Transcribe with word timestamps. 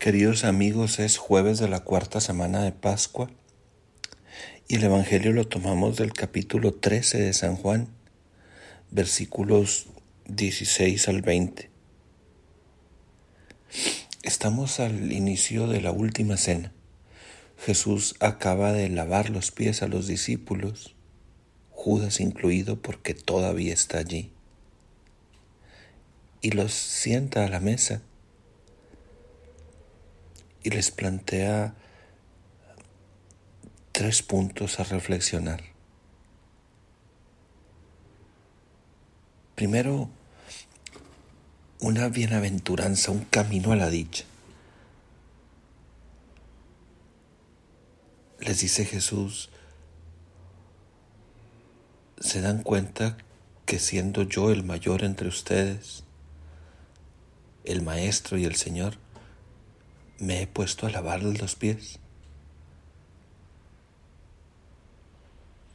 Queridos 0.00 0.44
amigos, 0.44 0.98
es 0.98 1.18
jueves 1.18 1.58
de 1.58 1.68
la 1.68 1.80
cuarta 1.80 2.22
semana 2.22 2.62
de 2.62 2.72
Pascua 2.72 3.30
y 4.66 4.76
el 4.76 4.84
Evangelio 4.84 5.34
lo 5.34 5.46
tomamos 5.46 5.98
del 5.98 6.14
capítulo 6.14 6.72
13 6.72 7.18
de 7.18 7.34
San 7.34 7.54
Juan, 7.54 7.86
versículos 8.90 9.88
16 10.24 11.06
al 11.06 11.20
20. 11.20 11.68
Estamos 14.22 14.80
al 14.80 15.12
inicio 15.12 15.66
de 15.66 15.82
la 15.82 15.92
última 15.92 16.38
cena. 16.38 16.72
Jesús 17.58 18.14
acaba 18.20 18.72
de 18.72 18.88
lavar 18.88 19.28
los 19.28 19.50
pies 19.50 19.82
a 19.82 19.86
los 19.86 20.06
discípulos, 20.06 20.94
Judas 21.72 22.20
incluido 22.20 22.80
porque 22.80 23.12
todavía 23.12 23.74
está 23.74 23.98
allí, 23.98 24.32
y 26.40 26.52
los 26.52 26.72
sienta 26.72 27.44
a 27.44 27.50
la 27.50 27.60
mesa 27.60 28.00
y 30.62 30.70
les 30.70 30.90
plantea 30.90 31.74
tres 33.92 34.22
puntos 34.22 34.80
a 34.80 34.84
reflexionar. 34.84 35.62
Primero, 39.54 40.08
una 41.80 42.08
bienaventuranza, 42.08 43.10
un 43.10 43.24
camino 43.24 43.72
a 43.72 43.76
la 43.76 43.90
dicha. 43.90 44.24
Les 48.38 48.60
dice 48.60 48.86
Jesús, 48.86 49.50
¿se 52.18 52.40
dan 52.40 52.62
cuenta 52.62 53.18
que 53.66 53.78
siendo 53.78 54.22
yo 54.22 54.50
el 54.50 54.62
mayor 54.62 55.04
entre 55.04 55.28
ustedes, 55.28 56.04
el 57.64 57.82
Maestro 57.82 58.38
y 58.38 58.44
el 58.44 58.56
Señor, 58.56 58.96
me 60.20 60.42
he 60.42 60.46
puesto 60.46 60.86
a 60.86 60.90
lavarles 60.90 61.40
los 61.40 61.56
pies. 61.56 61.98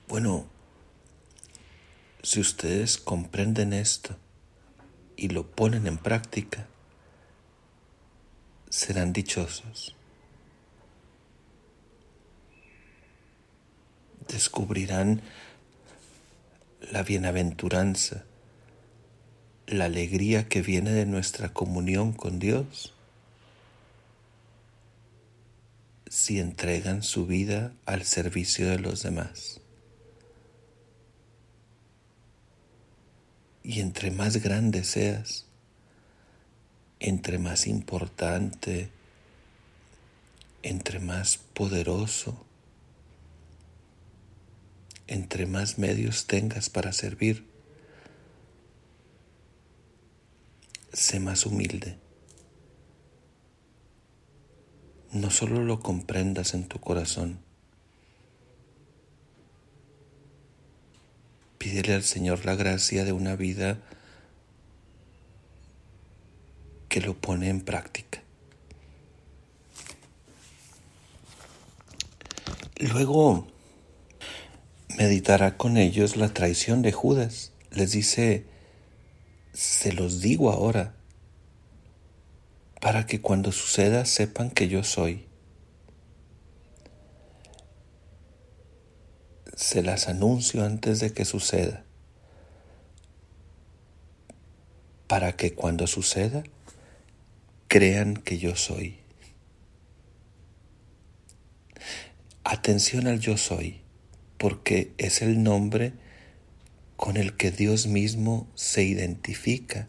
Bueno, 0.07 0.45
si 2.21 2.39
ustedes 2.39 2.97
comprenden 2.97 3.73
esto 3.73 4.15
y 5.17 5.29
lo 5.29 5.47
ponen 5.47 5.87
en 5.87 5.97
práctica, 5.97 6.67
serán 8.69 9.13
dichosos. 9.13 9.95
Descubrirán 14.27 15.21
la 16.91 17.01
bienaventuranza, 17.01 18.25
la 19.65 19.85
alegría 19.85 20.47
que 20.47 20.61
viene 20.61 20.91
de 20.91 21.07
nuestra 21.07 21.51
comunión 21.51 22.13
con 22.13 22.37
Dios 22.37 22.94
si 26.15 26.39
entregan 26.39 27.03
su 27.03 27.25
vida 27.25 27.73
al 27.85 28.05
servicio 28.05 28.69
de 28.69 28.79
los 28.79 29.03
demás. 29.03 29.59
Y 33.63 33.81
entre 33.81 34.11
más 34.11 34.37
grande 34.37 34.85
seas, 34.85 35.45
entre 37.01 37.37
más 37.37 37.67
importante, 37.67 38.89
entre 40.63 40.99
más 41.01 41.35
poderoso, 41.35 42.45
entre 45.07 45.47
más 45.47 45.77
medios 45.77 46.27
tengas 46.27 46.69
para 46.69 46.93
servir, 46.93 47.45
sé 50.93 51.19
más 51.19 51.45
humilde 51.45 52.04
no 55.15 55.31
solo 55.31 55.63
lo 55.63 55.79
comprendas 55.79 56.53
en 56.53 56.67
tu 56.67 56.79
corazón, 56.79 57.39
pídele 61.57 61.93
al 61.93 62.03
Señor 62.03 62.45
la 62.45 62.55
gracia 62.55 63.05
de 63.05 63.13
una 63.13 63.37
vida 63.37 63.79
que 66.89 66.99
lo 66.99 67.15
pone 67.15 67.47
en 67.47 67.61
práctica. 67.61 68.21
Luego 72.77 73.47
meditará 74.97 75.55
con 75.55 75.77
ellos 75.77 76.17
la 76.17 76.33
traición 76.33 76.81
de 76.81 76.91
Judas. 76.91 77.53
Les 77.71 77.93
dice, 77.93 78.45
se 79.53 79.93
los 79.93 80.19
digo 80.19 80.51
ahora, 80.51 80.93
para 82.85 83.07
que 83.07 83.19
cuando 83.19 83.51
suceda 83.51 84.05
sepan 84.05 84.51
que 84.51 84.67
yo 84.67 84.83
soy. 84.83 85.25
Se 89.55 89.81
las 89.81 90.07
anuncio 90.07 90.63
antes 90.63 90.99
de 90.99 91.11
que 91.11 91.25
suceda, 91.25 91.83
para 95.07 95.35
que 95.35 95.55
cuando 95.55 95.87
suceda 95.87 96.43
crean 97.67 98.17
que 98.17 98.37
yo 98.37 98.55
soy. 98.55 98.99
Atención 102.43 103.07
al 103.07 103.19
yo 103.19 103.35
soy, 103.37 103.81
porque 104.37 104.93
es 104.99 105.23
el 105.23 105.41
nombre 105.41 105.93
con 106.97 107.17
el 107.17 107.35
que 107.35 107.49
Dios 107.49 107.87
mismo 107.87 108.47
se 108.53 108.83
identifica 108.83 109.87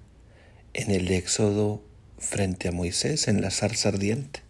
en 0.73 0.91
el 0.91 1.11
Éxodo 1.11 1.85
frente 2.19 2.69
a 2.69 2.73
Moisés 2.73 3.29
en 3.29 3.41
la 3.41 3.51
zarza 3.51 3.89
ardiente. 3.89 4.41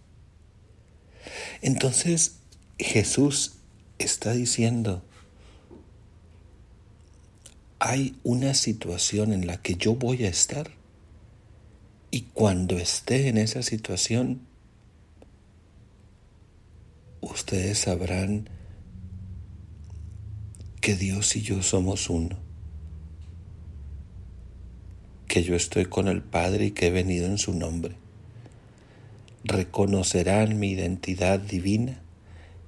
Entonces 1.62 2.36
Jesús 2.78 3.54
está 3.98 4.32
diciendo, 4.32 5.02
hay 7.78 8.18
una 8.22 8.54
situación 8.54 9.32
en 9.32 9.46
la 9.46 9.60
que 9.60 9.74
yo 9.74 9.94
voy 9.94 10.24
a 10.24 10.28
estar 10.28 10.70
y 12.10 12.22
cuando 12.22 12.78
esté 12.78 13.28
en 13.28 13.38
esa 13.38 13.62
situación, 13.62 14.46
ustedes 17.20 17.80
sabrán 17.80 18.48
que 20.80 20.94
Dios 20.94 21.34
y 21.36 21.42
yo 21.42 21.62
somos 21.62 22.08
uno 22.08 22.45
que 25.36 25.42
yo 25.42 25.54
estoy 25.54 25.84
con 25.84 26.08
el 26.08 26.22
Padre 26.22 26.64
y 26.64 26.70
que 26.70 26.86
he 26.86 26.90
venido 26.90 27.26
en 27.26 27.36
su 27.36 27.52
nombre. 27.52 27.94
Reconocerán 29.44 30.58
mi 30.58 30.70
identidad 30.70 31.38
divina, 31.38 32.00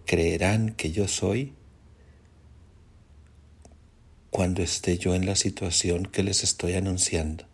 creerán 0.04 0.74
que 0.74 0.92
yo 0.92 1.08
soy 1.08 1.54
cuando 4.28 4.62
esté 4.62 4.98
yo 4.98 5.14
en 5.14 5.24
la 5.24 5.34
situación 5.34 6.04
que 6.04 6.22
les 6.22 6.44
estoy 6.44 6.74
anunciando. 6.74 7.46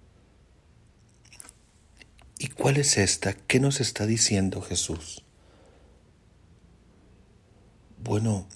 ¿Y 2.40 2.48
cuál 2.48 2.78
es 2.78 2.98
esta? 2.98 3.34
¿Qué 3.34 3.60
nos 3.60 3.80
está 3.80 4.06
diciendo 4.06 4.62
Jesús? 4.62 5.22
Bueno, 8.02 8.48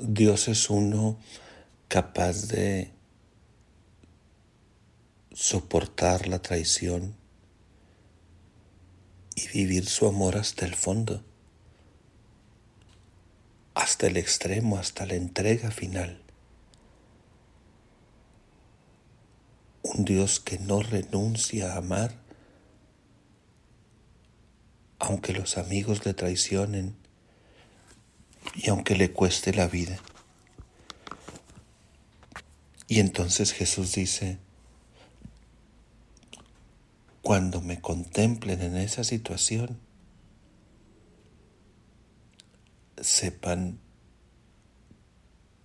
Dios, 0.00 0.48
es 0.48 0.70
uno 0.70 1.18
capaz 1.88 2.48
de 2.48 2.92
soportar 5.32 6.28
la 6.28 6.40
traición 6.40 7.16
y 9.34 9.48
vivir 9.48 9.86
su 9.86 10.06
amor 10.06 10.36
hasta 10.36 10.64
el 10.64 10.74
fondo, 10.74 11.24
hasta 13.74 14.06
el 14.06 14.16
extremo, 14.16 14.78
hasta 14.78 15.06
la 15.06 15.14
entrega 15.14 15.70
final. 15.70 16.22
Un 19.82 20.04
Dios 20.04 20.38
que 20.40 20.58
no 20.58 20.82
renuncia 20.82 21.72
a 21.72 21.78
amar, 21.78 22.14
aunque 24.98 25.32
los 25.32 25.58
amigos 25.58 26.06
le 26.06 26.14
traicionen, 26.14 27.03
y 28.54 28.70
aunque 28.70 28.96
le 28.96 29.12
cueste 29.12 29.52
la 29.52 29.66
vida. 29.66 29.98
Y 32.86 33.00
entonces 33.00 33.52
Jesús 33.52 33.92
dice, 33.92 34.38
cuando 37.22 37.60
me 37.60 37.80
contemplen 37.80 38.62
en 38.62 38.76
esa 38.76 39.02
situación, 39.02 39.80
sepan 43.00 43.80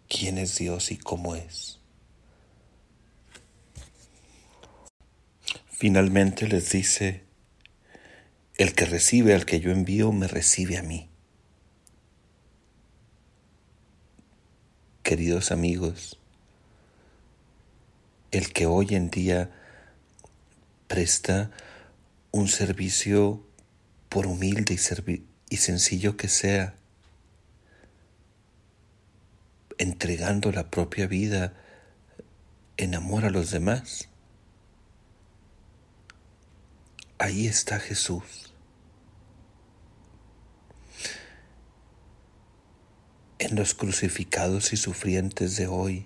quién 0.08 0.38
es 0.38 0.58
Dios 0.58 0.92
y 0.92 0.98
cómo 0.98 1.36
es. 1.36 1.80
Finalmente 5.70 6.48
les 6.48 6.72
dice, 6.72 7.24
el 8.58 8.74
que 8.74 8.86
recibe 8.86 9.34
al 9.34 9.46
que 9.46 9.60
yo 9.60 9.72
envío 9.72 10.12
me 10.12 10.28
recibe 10.28 10.78
a 10.78 10.84
mí. 10.84 11.10
Queridos 15.10 15.52
amigos, 15.52 16.20
el 18.30 18.54
que 18.54 18.68
hoy 18.68 18.94
en 18.94 19.10
día 19.10 19.50
presta 20.88 21.50
un 22.30 22.48
servicio 22.48 23.44
por 24.08 24.28
humilde 24.28 24.76
y, 25.50 25.58
sencillo 25.58 26.16
que 26.16 26.28
sea, 26.28 26.76
entregando 29.80 30.52
la 30.52 30.70
propia 30.70 31.08
vida 31.08 31.56
en 32.78 32.94
amor 32.94 33.26
a 33.26 33.32
los 33.32 33.50
demás. 33.50 34.10
Ahí 37.18 37.48
está 37.48 37.80
Jesús. 37.80 38.49
En 43.40 43.56
los 43.56 43.74
crucificados 43.74 44.74
y 44.74 44.78
sufrientes 44.78 45.56
de 45.56 45.68
hoy, 45.68 46.06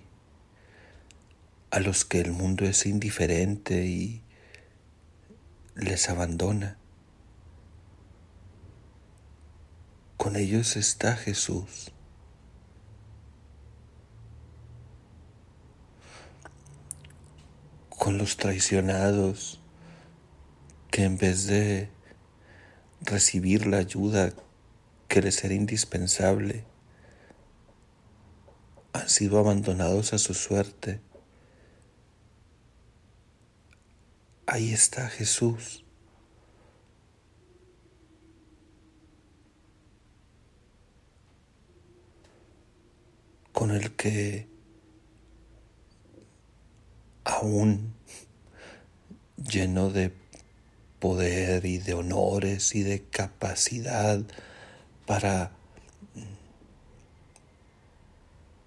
a 1.72 1.80
los 1.80 2.04
que 2.04 2.20
el 2.20 2.30
mundo 2.30 2.64
es 2.64 2.86
indiferente 2.86 3.86
y 3.86 4.22
les 5.74 6.08
abandona. 6.08 6.78
Con 10.16 10.36
ellos 10.36 10.76
está 10.76 11.16
Jesús. 11.16 11.90
Con 17.88 18.16
los 18.16 18.36
traicionados 18.36 19.60
que 20.92 21.02
en 21.02 21.18
vez 21.18 21.48
de 21.48 21.90
recibir 23.00 23.66
la 23.66 23.78
ayuda 23.78 24.32
que 25.08 25.20
les 25.20 25.42
era 25.42 25.54
indispensable, 25.54 26.64
han 28.94 29.10
sido 29.10 29.38
abandonados 29.38 30.14
a 30.14 30.18
su 30.18 30.32
suerte 30.32 31.02
Ahí 34.46 34.72
está 34.72 35.08
Jesús. 35.08 35.80
con 43.52 43.70
el 43.70 43.92
que 43.94 44.48
aún 47.22 47.94
lleno 49.36 49.90
de 49.90 50.12
poder 50.98 51.64
y 51.64 51.78
de 51.78 51.94
honores 51.94 52.74
y 52.74 52.82
de 52.82 53.04
capacidad 53.04 54.20
para 55.06 55.52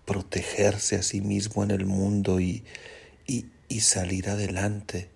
protegerse 0.08 0.96
a 0.96 1.04
sí 1.04 1.22
mismo 1.22 1.64
en 1.64 1.70
el 1.70 1.86
mundo 1.86 2.40
y, 2.40 2.64
y, 3.28 3.46
y 3.70 3.82
salir 3.82 4.30
adelante. 4.30 5.12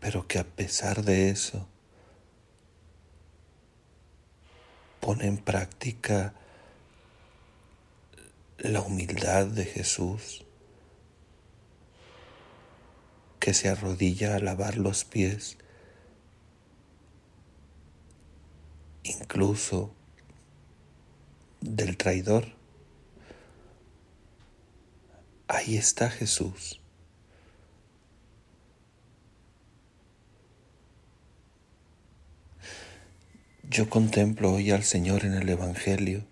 pero 0.00 0.26
que 0.26 0.38
a 0.38 0.44
pesar 0.44 1.04
de 1.04 1.30
eso 1.30 1.68
pone 4.98 5.26
en 5.26 5.36
práctica 5.36 6.34
la 8.58 8.80
humildad 8.80 9.46
de 9.46 9.64
Jesús, 9.64 10.44
que 13.38 13.54
se 13.54 13.68
arrodilla 13.68 14.36
a 14.36 14.40
lavar 14.40 14.76
los 14.76 15.04
pies, 15.04 15.56
incluso 19.02 19.94
del 21.60 21.96
traidor. 21.96 22.46
Ahí 25.48 25.76
está 25.76 26.10
Jesús. 26.10 26.80
Yo 33.70 33.88
contemplo 33.88 34.52
hoy 34.52 34.72
al 34.72 34.82
Señor 34.82 35.24
en 35.24 35.34
el 35.34 35.48
Evangelio 35.48 36.26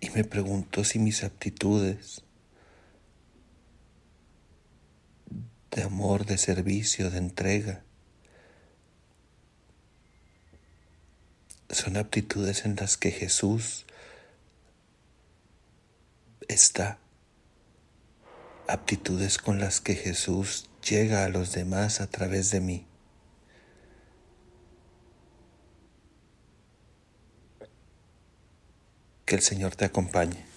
y 0.00 0.10
me 0.10 0.24
pregunto 0.24 0.84
si 0.84 0.98
mis 0.98 1.24
aptitudes 1.24 2.22
de 5.70 5.82
amor, 5.82 6.26
de 6.26 6.36
servicio, 6.36 7.10
de 7.10 7.16
entrega, 7.16 7.82
son 11.84 11.98
aptitudes 11.98 12.64
en 12.64 12.76
las 12.76 12.96
que 12.96 13.10
Jesús 13.10 13.84
está, 16.48 16.98
aptitudes 18.66 19.36
con 19.36 19.58
las 19.58 19.82
que 19.82 19.94
Jesús 19.94 20.70
llega 20.88 21.26
a 21.26 21.28
los 21.28 21.52
demás 21.52 22.00
a 22.00 22.06
través 22.06 22.50
de 22.50 22.60
mí. 22.60 22.86
Que 29.26 29.34
el 29.34 29.42
Señor 29.42 29.76
te 29.76 29.84
acompañe. 29.84 30.53